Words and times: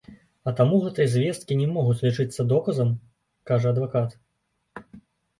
А 0.51 0.51
таму 0.59 0.77
гэтыя 0.85 1.09
звесткі 1.15 1.57
не 1.59 1.67
могуць 1.73 1.99
лічыцца 2.05 2.45
доказам, 2.51 2.93
кажа 3.51 3.67
адвакат. 3.77 4.17